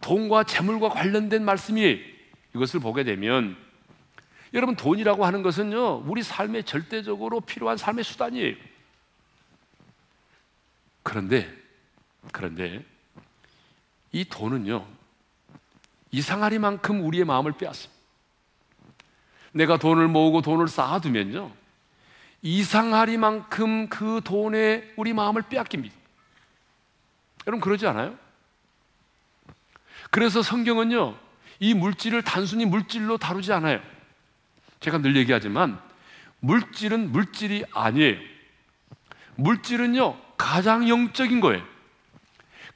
[0.00, 1.98] 돈과 재물과 관련된 말씀이에요.
[2.54, 3.56] 이것을 보게 되면
[4.52, 8.54] 여러분 돈이라고 하는 것은요 우리 삶에 절대적으로 필요한 삶의 수단이에요.
[11.02, 11.52] 그런데
[12.32, 12.84] 그런데
[14.12, 14.86] 이 돈은요
[16.12, 17.92] 이상하리만큼 우리의 마음을 빼앗습니다.
[19.52, 21.50] 내가 돈을 모으고 돈을 쌓아두면요
[22.42, 25.94] 이상하리만큼 그 돈에 우리 마음을 빼앗깁니다.
[27.46, 28.23] 여러분 그러지 않아요?
[30.14, 31.18] 그래서 성경은요,
[31.58, 33.80] 이 물질을 단순히 물질로 다루지 않아요.
[34.78, 35.80] 제가 늘 얘기하지만,
[36.38, 38.20] 물질은 물질이 아니에요.
[39.34, 41.64] 물질은요, 가장 영적인 거예요.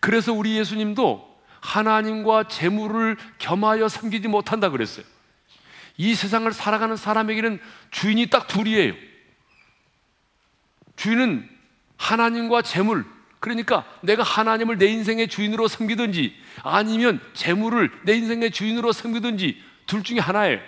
[0.01, 5.07] 그래서 우리 예수님도 하나님과 재물을 겸하여 섬기지 못한다 그랬어요.
[5.97, 7.61] 이 세상을 살아가는 사람에게는
[7.93, 8.95] 주인이 딱 둘이에요.
[10.97, 11.49] 주인은
[11.99, 13.07] 하나님과 재물.
[13.41, 20.19] 그러니까 내가 하나님을 내 인생의 주인으로 섬기든지 아니면 재물을 내 인생의 주인으로 섬기든지 둘 중에
[20.19, 20.61] 하나예요.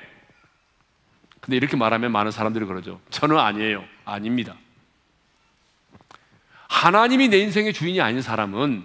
[1.40, 3.00] 근데 이렇게 말하면 많은 사람들이 그러죠.
[3.10, 3.84] 저는 아니에요.
[4.04, 4.56] 아닙니다.
[6.68, 8.84] 하나님이 내 인생의 주인이 아닌 사람은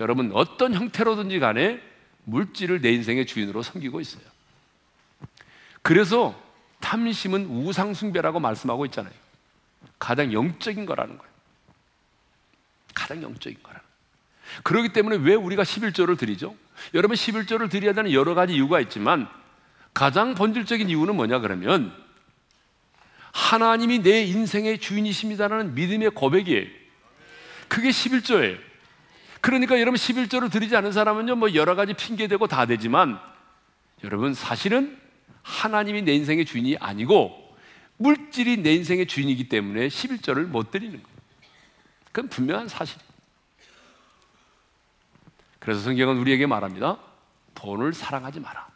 [0.00, 1.80] 여러분 어떤 형태로든지 간에
[2.24, 4.24] 물질을 내 인생의 주인으로 섬기고 있어요.
[5.80, 6.38] 그래서
[6.80, 9.14] 탐심은 우상숭배라고 말씀하고 있잖아요.
[9.98, 11.35] 가장 영적인 거라는 거예요.
[12.96, 13.78] 가장 영적인 거예요.
[14.62, 16.56] 그렇기 때문에 왜 우리가 11조를 드리죠?
[16.94, 19.28] 여러분 11조를 드려야 되는 여러 가지 이유가 있지만
[19.92, 21.92] 가장 본질적인 이유는 뭐냐 그러면
[23.32, 26.66] 하나님이 내 인생의 주인이십니다라는 믿음의 고백이에요.
[27.68, 28.58] 그게 11조예요.
[29.40, 33.20] 그러니까 여러분 11조를 드리지 않은 사람은요, 뭐 여러 가지 핑계대고 다 되지만
[34.04, 34.98] 여러분 사실은
[35.42, 37.54] 하나님이 내 인생의 주인이 아니고
[37.98, 41.15] 물질이 내 인생의 주인이기 때문에 11조를 못 드리는 거예요.
[42.16, 42.98] 그건 분명한 사실.
[45.58, 46.96] 그래서 성경은 우리에게 말합니다.
[47.54, 48.66] 돈을 사랑하지 마라.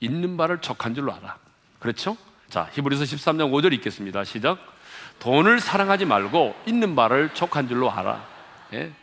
[0.00, 1.36] 있는 바를 족한 줄로 알아.
[1.78, 2.16] 그렇죠?
[2.48, 4.24] 자, 히브리서 13장 5절 읽겠습니다.
[4.24, 4.58] 시작.
[5.18, 8.26] 돈을 사랑하지 말고 있는 바를 족한 줄로 알아.
[8.72, 8.94] 예?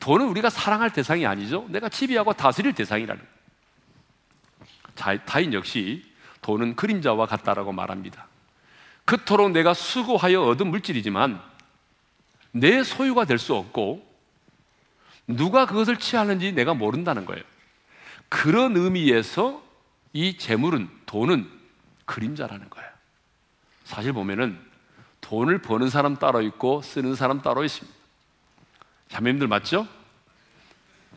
[0.00, 1.66] 돈은 우리가 사랑할 대상이 아니죠.
[1.68, 3.22] 내가 지배하고 다스릴 대상이라는.
[4.94, 8.28] 타인 역시 돈은 그림자와 같다라고 말합니다.
[9.04, 11.51] 그토록 내가 수고하여 얻은 물질이지만
[12.52, 14.06] 내 소유가 될 수 없고
[15.26, 17.42] 누가 그것을 취하는지 내가 모른다는 거예요.
[18.28, 19.62] 그런 의미에서
[20.12, 21.48] 이 재물은 돈은
[22.04, 22.88] 그림자라는 거예요.
[23.84, 24.58] 사실 보면은
[25.20, 27.96] 돈을 버는 사람 따로 있고 쓰는 사람 따로 있습니다.
[29.08, 29.86] 자매님들 맞죠?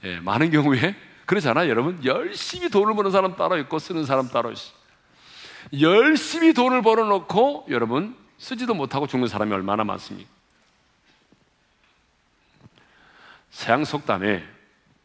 [0.04, 0.96] 예, 많은 경우에
[1.26, 2.04] 그렇잖아요, 여러분.
[2.06, 4.74] 열심히 돈을 버는 사람 따로 있고 쓰는 사람 따로 있어.
[5.80, 10.30] 열심히 돈을 벌어놓고 여러분 쓰지도 못하고 죽는 사람이 얼마나 많습니까?
[13.56, 14.44] 서양 속담에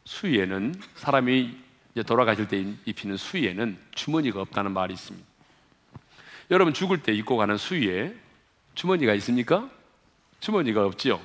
[0.05, 1.57] 수위에는 사람이
[2.05, 5.25] 돌아가실 때 입히는 수위에는 주머니가 없다는 말이 있습니다.
[6.51, 8.13] 여러분 죽을 때 입고 가는 수위에
[8.75, 9.71] 주머니가 있습니까?
[10.41, 11.21] 주머니가 없지요.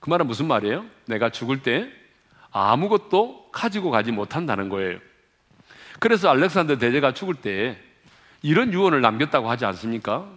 [0.00, 0.84] 그 말은 무슨 말이에요?
[1.06, 1.88] 내가 죽을 때
[2.50, 4.98] 아무것도 가지고 가지 못한다는 거예요.
[6.00, 7.80] 그래서 알렉산더 대제가 죽을 때
[8.42, 10.28] 이런 유언을 남겼다고 하지 않습니까?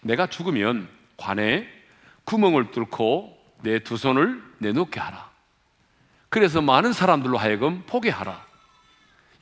[0.00, 1.66] 내가 죽으면 관에
[2.22, 5.30] 구멍을 뚫고 내 두 손을 내놓게 하라.
[6.28, 8.46] 그래서 많은 사람들로 하여금 포기하라.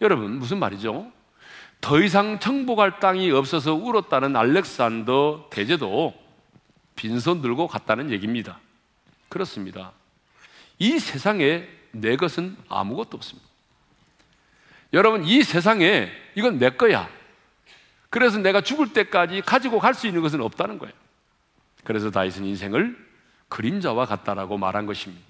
[0.00, 1.10] 여러분, 무슨 말이죠?
[1.80, 6.14] 더 이상 정복할 땅이 없어서 울었다는 알렉산더 대제도
[6.94, 8.60] 빈손 들고 갔다는 얘기입니다.
[9.28, 9.92] 그렇습니다.
[10.78, 13.48] 이 세상에 내 것은 아무것도 없습니다.
[14.92, 17.08] 여러분, 이 세상에 이건 내 거야.
[18.10, 20.94] 그래서 내가 죽을 때까지 가지고 갈 수 있는 것은 없다는 거예요.
[21.84, 23.05] 그래서 다윗은 인생을
[23.48, 25.24] 그림자와 같다라고 말한 것입니다.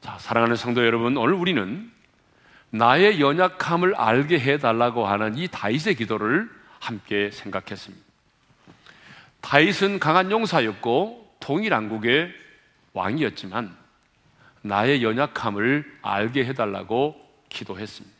[0.00, 1.90] 자, 사랑하는 성도 여러분, 오늘 우리는
[2.70, 8.04] 나의 연약함을 알게 해달라고 하는 이 다윗의 기도를 함께 생각했습니다.
[9.40, 12.32] 다윗은 강한 용사였고 동일 왕국의
[12.92, 13.76] 왕이었지만
[14.62, 17.14] 나의 연약함을 알게 해달라고
[17.48, 18.16] 기도했습니다.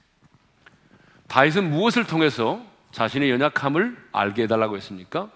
[1.28, 5.28] 다윗은 무엇을 통해서 자신의 연약함을 알게 해달라고 했습니까?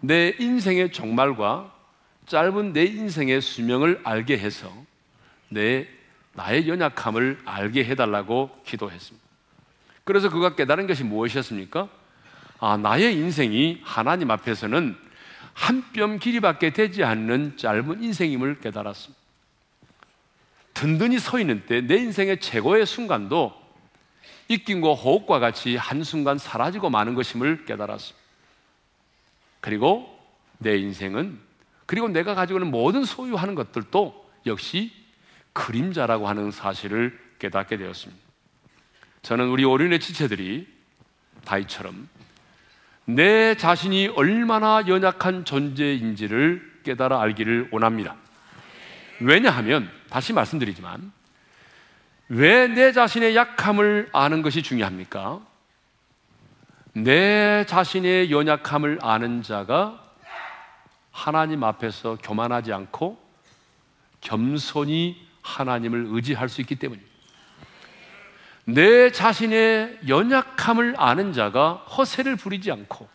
[0.00, 1.72] 내 인생의 종말과
[2.26, 4.72] 짧은 내 인생의 수명을 알게 해서
[5.48, 5.86] 내
[6.34, 9.26] 나의 연약함을 알게 해달라고 기도했습니다.
[10.04, 11.88] 그래서 그가 깨달은 것이 무엇이었습니까?
[12.58, 14.96] 아, 나의 인생이 하나님 앞에서는
[15.54, 19.20] 한 뼘 길이밖에 되지 않는 짧은 인생임을 깨달았습니다.
[20.74, 23.52] 든든히 서 있는 때 내 인생의 최고의 순간도
[24.48, 28.18] 입김과 호흡과 같이 한순간 사라지고 마는 것임을 깨달았습니다.
[29.60, 30.18] 그리고
[30.58, 31.38] 내 인생은
[31.92, 34.90] 그리고 내가 가지고 있는 모든 소유하는 것들도 역시
[35.52, 38.22] 그림자라고 하는 사실을 깨닫게 되었습니다.
[39.20, 40.66] 저는 우리 오륜의 지체들이
[41.44, 42.08] 다이처럼
[43.04, 48.16] 내 자신이 얼마나 연약한 존재인지를 깨달아 알기를 원합니다.
[49.20, 51.12] 왜냐하면 다시 말씀드리지만
[52.30, 55.42] 왜 내 자신의 약함을 아는 것이 중요합니까?
[56.94, 60.01] 내 자신의 연약함을 아는 자가
[61.12, 63.22] 하나님 앞에서 교만하지 않고
[64.20, 67.12] 겸손히 하나님을 의지할 수 있기 때문입니다.
[68.64, 73.08] 내 자신의 연약함을 아는 자가 허세를 부리지 않고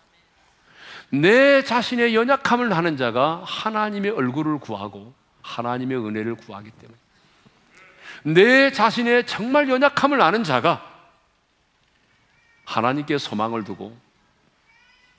[1.10, 6.98] 내 자신의 연약함을 아는 자가 하나님의 얼굴을 구하고 하나님의 은혜를 구하기 때문에
[8.24, 10.86] 내 자신의 정말 연약함을 아는 자가
[12.66, 13.98] 하나님께 소망을 두고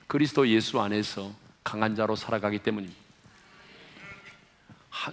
[0.05, 1.31] 그리스도 예수 안에서
[1.63, 2.99] 강한 자로 살아가기 때문입니다.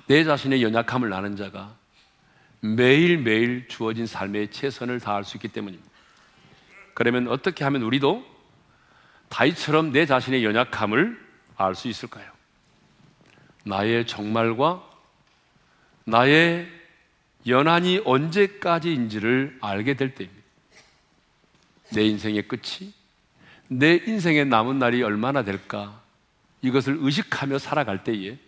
[0.06, 1.74] 내 자신의 연약함을 아는 자가
[2.60, 5.90] 매일매일 주어진 삶에 최선을 다할 수 있기 때문입니다.
[6.94, 8.24] 그러면 어떻게 하면 우리도
[9.28, 12.30] 다이처럼 내 자신의 연약함을 알 수 있을까요?
[13.64, 14.82] 나의 정말과
[16.04, 16.68] 나의
[17.46, 20.42] 연한이 언제까지인지를 알게 될 때입니다.
[21.92, 22.92] 내 인생의 끝이
[23.68, 26.00] 내 인생의 남은 날이 얼마나 될까
[26.66, 28.38] 이것을 의식하며 살아갈 때에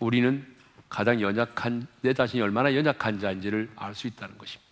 [0.00, 0.44] 우리는
[0.88, 4.66] 가장 연약한 내 자신이 얼마나 연약한 자인지를 알 수 있다는 것입니다.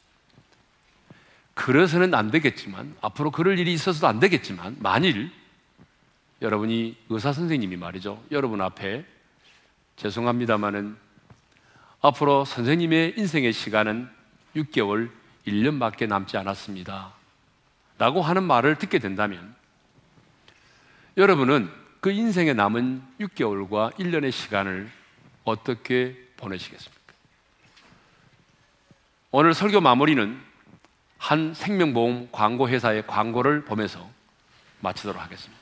[1.54, 5.30] 그래서는 안 되겠지만 앞으로 그럴 일이 있어서도 안 되겠지만 만일
[6.42, 8.22] 여러분이 의사 선생님이 말이죠.
[8.32, 9.04] 여러분 앞에
[9.96, 10.96] 죄송합니다마는
[12.00, 14.10] 앞으로 선생님의 인생의 시간은
[14.56, 15.10] 6개월,
[15.46, 17.12] 1년밖에 남지 않았습니다.
[17.98, 19.54] 라고 하는 말을 듣게 된다면
[21.16, 24.90] 여러분은 그 인생에 남은 6개월과 1년의 시간을
[25.44, 27.00] 어떻게 보내시겠습니까?
[29.30, 30.38] 오늘 설교 마무리는
[31.16, 34.06] 한 생명보험 광고 회사의 광고를 보면서
[34.80, 35.58] 마치도록 하겠습니다.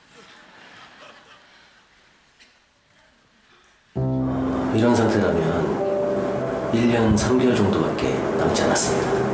[4.75, 9.32] 이런 상태라면 1년 3개월 정도밖에 남지 않았습니다.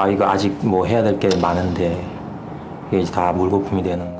[0.00, 2.02] 아 이거 아직 뭐 해야 될 게 많은데
[2.90, 4.16] 이게 다 물거품이 되는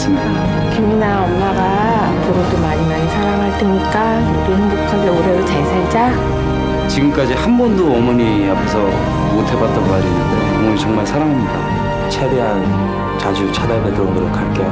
[0.00, 0.70] 잘 살아갔습니다.
[0.70, 6.88] 김이나 엄마가 앞으로도 많이 많이 사랑할 테니까 우리 행복하게 오래도 잘 살자.
[6.88, 12.08] 지금까지 한 번도 어머니 앞에서 못 해봤던 말이 있는데 어머니 정말 사랑합니다.
[12.08, 14.66] 최대한 자주 찾아뵙도록 노력할게요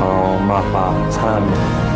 [0.00, 1.95] 어, 엄마 아빠 사랑합니다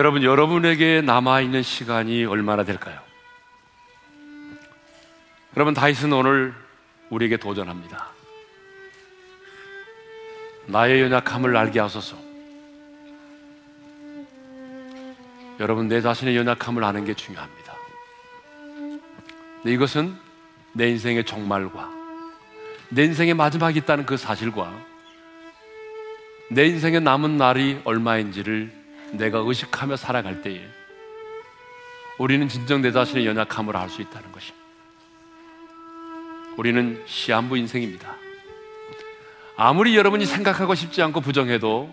[0.00, 2.98] 여러분, 여러분에게 남아있는 시간이 얼마나 될까요?
[5.54, 6.54] 여러분, 다윗은 오늘
[7.10, 8.08] 우리에게 도전합니다.
[10.68, 12.16] 나의 연약함을 알게 하소서.
[15.60, 17.74] 여러분, 내 자신의 연약함을 아는 게 중요합니다.
[19.56, 20.16] 근데 이것은
[20.72, 21.92] 내 인생의 종말과
[22.88, 24.72] 내 인생의 마지막이 있다는 그 사실과
[26.48, 28.79] 내 인생의 남은 날이 얼마인지를
[29.12, 30.66] 내가 의식하며 살아갈 때에
[32.18, 34.60] 우리는 진정 내 자신의 연약함을 알 수 있다는 것입니다.
[36.56, 38.14] 우리는 시한부 인생입니다.
[39.56, 41.92] 아무리 여러분이 생각하고 싶지 않고 부정해도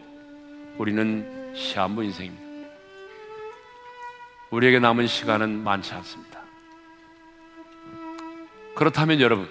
[0.77, 2.45] 우리는 시한부 인생입니다.
[4.51, 6.41] 우리에게 남은 시간은 많지 않습니다.
[8.75, 9.49] 그렇다면 여러분,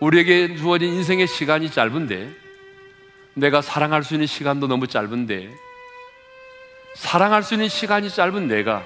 [0.00, 2.30] 우리에게 주어진 인생의 시간이 짧은데
[3.34, 5.65] 내가 사랑할 수 있는 시간도 너무 짧은데
[6.96, 8.82] 사랑할 수 있는 시간이 짧은 내가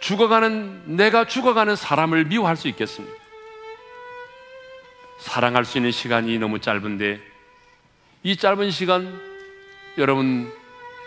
[0.00, 3.16] 죽어가는 내가 죽어가는 사람을 미워할 수 있겠습니까?
[5.20, 7.18] 사랑할 수 있는 시간이 너무 짧은데
[8.24, 9.18] 이 짧은 시간
[9.96, 10.52] 여러분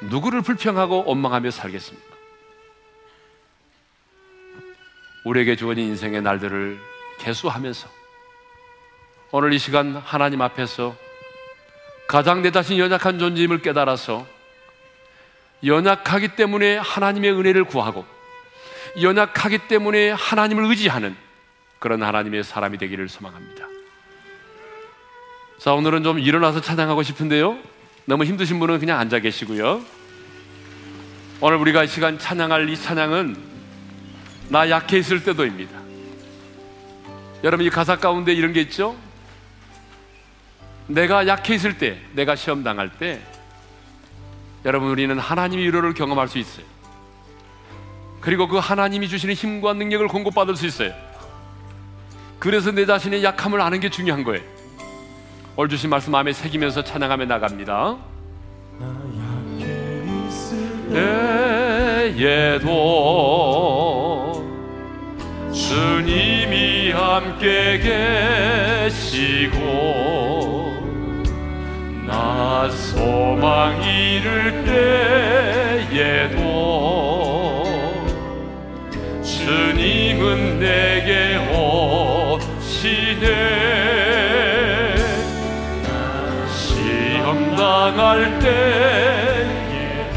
[0.01, 2.07] 누구를 불평하고 원망하며 살겠습니까?
[5.23, 6.79] 우리에게 주어진 인생의 날들을
[7.19, 7.89] 개수하면서
[9.33, 10.95] 오늘 이 시간 하나님 앞에서
[12.07, 14.36] 가장 내 자신 연약한 존재임을 깨달아서
[15.63, 18.05] 연약하기 때문에 하나님의 은혜를 구하고
[19.01, 21.15] 연약하기 때문에 하나님을 의지하는
[21.79, 23.65] 그런 하나님의 사람이 되기를 소망합니다.
[25.59, 27.57] 자, 오늘은 좀 일어나서 찬양하고 싶은데요.
[28.05, 29.83] 너무 힘드신 분은 그냥 앉아 계시고요.
[31.41, 33.35] 오늘 우리가 이 시간 찬양할 이 찬양은
[34.49, 35.77] 나 약해 있을 때도입니다.
[37.43, 38.97] 여러분 이 가사 가운데 이런 게 있죠?
[40.87, 43.21] 내가 약해 있을 때, 내가 시험 당할 때
[44.67, 46.65] 여러분 우리는 하나님의 위로를 경험할 수 있어요.
[48.19, 50.91] 그리고 그 하나님이 주시는 힘과 능력을 공급받을 수 있어요.
[52.37, 54.43] 그래서 내 자신의 약함을 아는 게 중요한 거예요.
[55.55, 57.95] 오늘 주신 말씀 마음에 새기면서 찬양하며 나갑니다.
[62.13, 62.73] 때에도
[65.53, 67.79] 주님이 함께
[68.89, 70.36] 계시고
[72.07, 74.63] 나 소망 잃을
[75.91, 77.65] 때에도
[79.21, 83.25] 주님은 내게 오시네
[86.49, 89.45] 시험 당할 때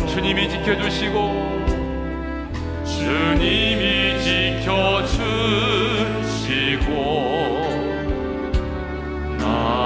[0.07, 1.51] 주님이 지켜주시고
[2.85, 5.90] 주님이 지켜주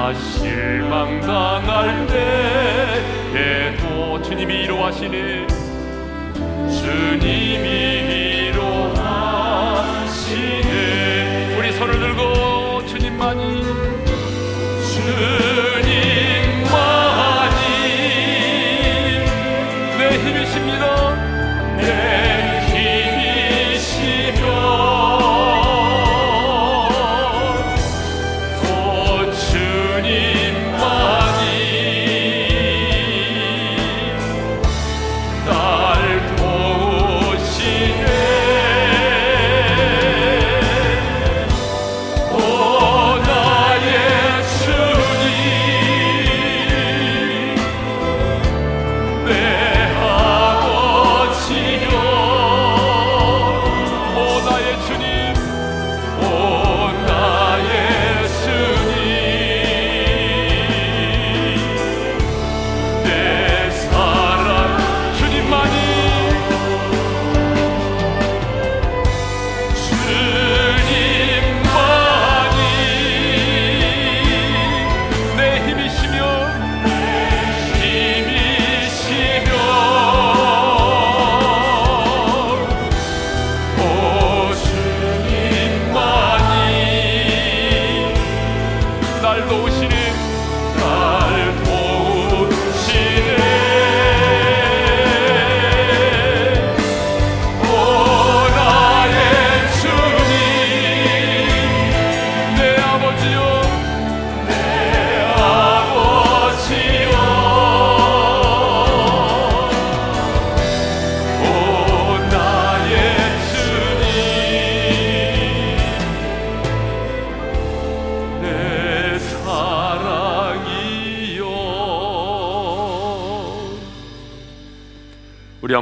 [0.04, 2.06] 나 실망 당할
[3.32, 5.46] 때에도 주님이 위로하시네
[6.68, 9.56] 주님이 위로하시네
[11.56, 13.93] 우리 손을 들고 주님만이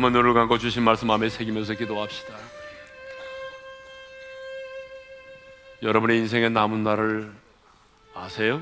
[0.03, 2.34] 한번 눈을 감고 주신 말씀 마음에 새기면서 기도합시다
[5.80, 7.32] 여러분의 인생의 남은 날을
[8.12, 8.61] 아세요?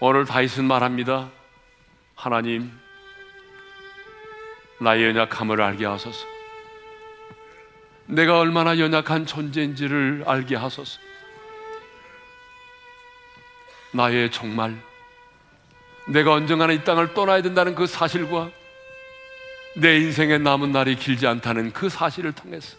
[0.00, 1.30] 오늘 다윗은 말합니다
[2.16, 2.72] 하나님
[4.80, 6.26] 나의 연약함을 알게 하소서
[8.06, 11.00] 내가 얼마나 연약한 존재인지를 알게 하소서.
[13.90, 14.80] 나의 정말
[16.08, 18.50] 내가 언젠가는 이 땅을 떠나야 된다는 그 사실과
[19.74, 22.76] 내 인생의 남은 날이 길지 않다는 그 사실을 통해서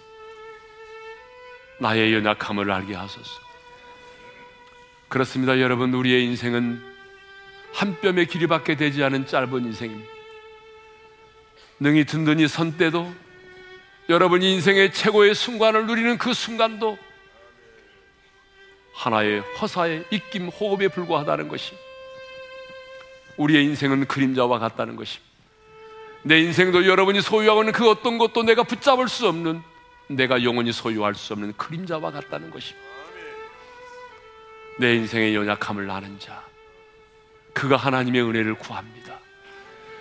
[1.80, 3.30] 나의 연약함을 알게 하소서.
[5.07, 5.93] 그렇습니다, 여러분.
[5.93, 6.82] 우리의 인생은
[7.73, 10.11] 한 뼘의 길이밖에 되지 않은 짧은 인생입니다.
[11.80, 13.13] 능히 든든히 선 때도
[14.09, 16.97] 여러분 인생의 최고의 순간을 누리는 그 순간도
[18.93, 21.75] 하나의 허사의 입김 호흡에 불과하다는 것이
[23.38, 25.27] 우리의 인생은 그림자와 같다는 것입니다.
[26.23, 29.61] 내 인생도 여러분이 소유하고 있는 그 어떤 것도 내가 붙잡을 수 없는
[30.07, 32.88] 내가 영원히 소유할 수 없는 그림자와 같다는 것입니다.
[34.79, 36.43] 내 인생의 연약함을 아는 자,
[37.53, 39.17] 그가 하나님의 은혜를 구합니다.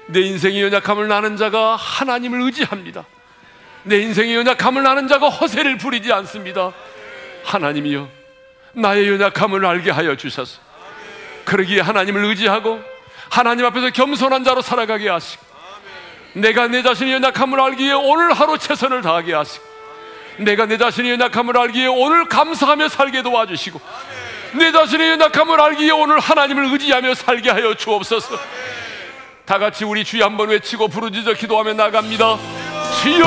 [0.07, 3.05] 내 인생의 연약함을 아는 자가 하나님을 의지합니다.
[3.85, 6.73] 내 인생의 연약함을 아는 자가 허세를 부리지 않습니다.
[7.45, 8.09] 하나님이여,
[8.75, 10.61] 나의 연약함을 알게 하여 주셔서
[11.45, 12.81] 그러기에 하나님을 의지하고
[13.29, 15.45] 하나님 앞에서 겸손한 자로 살아가게 하시고
[16.35, 19.65] 내가 내 자신의 연약함을 알기에 오늘 하루 최선을 다하게 하시고
[20.39, 23.81] 내가 내 자신의 연약함을 알기에 오늘 감사하며 살게 도와주시고
[24.55, 28.39] 내 자신의 연약함을 알기에 오늘 하나님을 의지하며 살게 하여 주옵소서.
[29.45, 32.37] 다 같이 우리 주여 한번 외치고 부르짖어 기도하며 나갑니다.
[33.03, 33.27] 주여!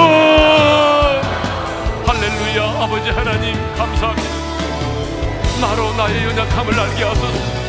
[2.06, 4.30] 할렐루야 아버지 하나님 감사합니다.
[5.62, 7.69] 나로 나의 연약함을 알게 하소서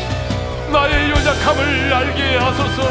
[0.73, 2.83] 나의 연약함을 알게 하소서.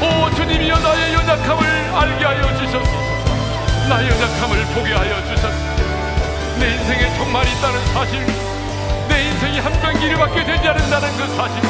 [0.00, 3.88] 오 주님이여 나의 연약함을 알게 하여 주셨소서.
[3.88, 5.74] 나의 연약함을 보게 하여 주셨소서.
[6.60, 8.24] 내 인생에 정말 있다는 사실
[9.08, 11.60] 내 인생이 한편 길이밖에 되지 않는다는 그 사실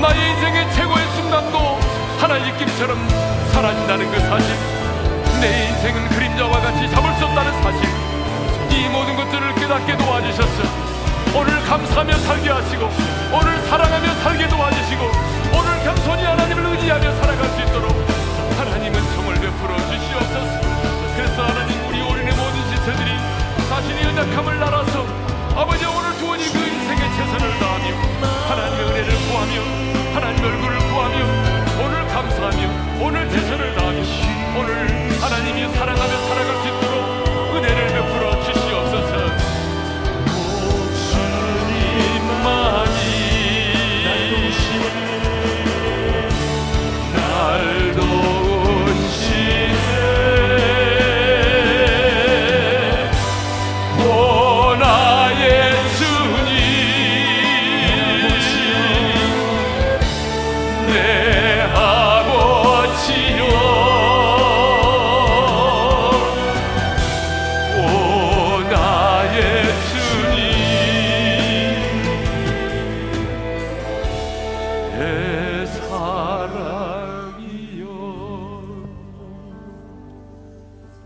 [0.00, 1.80] 나의 인생의 최고의 순간도
[2.20, 3.08] 하나의 길처럼
[3.52, 4.54] 사라진다는 그 사실
[5.40, 7.88] 내 인생은 그림자와 같이 잡을 수 없다는 사실
[8.70, 10.62] 이 모든 것들을 깨닫게 도와주셨어
[11.34, 12.88] 오늘 감사하며 살게 하시고
[13.32, 15.02] 오늘 사랑하며 살게 도와주시고
[15.52, 17.90] 오늘 겸손히 하나님을 의지하며 살아갈 수 있도록
[18.56, 20.60] 하나님은 정을 베풀어 주시옵소서.
[21.16, 23.10] 그래서 하나님 우리 올인의 모든 지체들이
[23.68, 25.06] 자신의 연약함을 알아서
[25.56, 27.84] 아버지 오늘 주어진 그 인생의 최선을 다하며
[28.48, 31.16] 하나님의 은혜를 구하며 하나님의 얼굴을 구하며
[31.82, 33.98] 오늘 감사하며 오늘 최선을 다하며
[34.56, 37.23] 오늘 하나님이 사랑하며 살아갈 수 있도록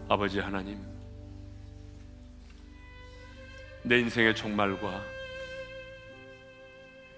[0.08, 0.78] 아버지 하나님
[3.82, 5.02] 내 인생의 종말과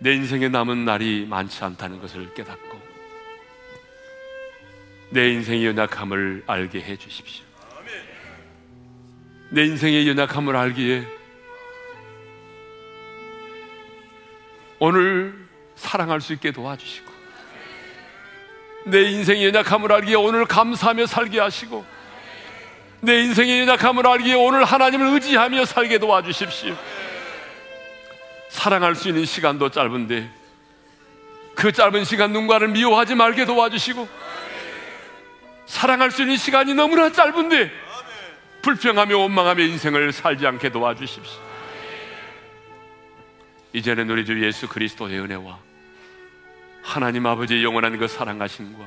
[0.01, 2.81] 내 인생에 남은 날이 많지 않다는 것을 깨닫고
[5.11, 7.45] 내 인생의 연약함을 알게 해 주십시오.
[9.51, 11.05] 내 인생의 연약함을 알기에
[14.79, 17.11] 오늘 사랑할 수 있게 도와주시고
[18.87, 21.85] 내 인생의 연약함을 알기에 오늘 감사하며 살게 하시고
[23.01, 26.77] 내 인생의 연약함을 알기에 오늘 하나님을 의지하며 살게 도와주십시오.
[28.51, 30.31] 사랑할 수 있는 시간도 짧은데
[31.55, 34.09] 그 짧은 시간 누군가를 미워하지 말게 도와주시고
[35.67, 37.71] 사랑할 수 있는 시간이 너무나 짧은데
[38.63, 41.41] 불평하며 원망하며 인생을 살지 않게 도와주십시오.
[43.73, 45.59] 이제는 우리 주 예수 그리스도의 은혜와
[46.83, 48.85] 하나님 아버지의 영원한 그 사랑하심과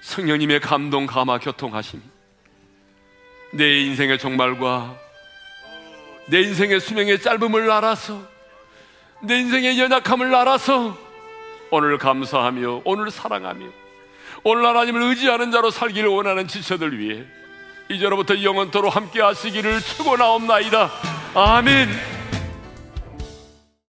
[0.00, 2.15] 성령님의 감동 감화 교통하심
[3.56, 4.96] 내 인생의 종말과
[6.26, 8.20] 내 인생의 수명의 짧음을 알아서
[9.22, 10.96] 내 인생의 연약함을 알아서
[11.70, 13.66] 오늘 감사하며 오늘 사랑하며
[14.44, 17.24] 오늘 하나님을 의지하는 자로 살기를 원하는 지체들 위해
[17.88, 20.90] 이제로부터 영원토로 함께 하시기를 축원하옵나이다.
[21.34, 22.15] 아멘